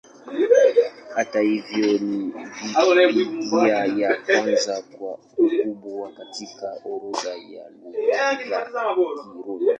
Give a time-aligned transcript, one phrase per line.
[1.15, 2.33] Hata hivyo, ni
[2.95, 3.77] Wikipedia
[4.07, 9.65] ya kwanza kwa ukubwa katika orodha ya Lugha za Kirumi.